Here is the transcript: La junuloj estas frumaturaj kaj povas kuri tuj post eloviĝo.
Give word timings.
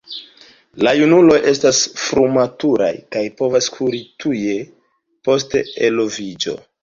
La 0.85 0.93
junuloj 0.99 1.35
estas 1.51 1.81
frumaturaj 2.03 2.89
kaj 3.15 3.23
povas 3.41 3.67
kuri 3.75 4.01
tuj 4.25 4.37
post 5.29 5.57
eloviĝo. 5.91 6.57